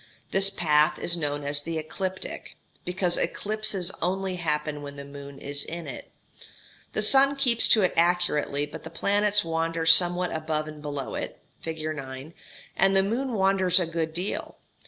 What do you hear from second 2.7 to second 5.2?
because eclipses only happen when the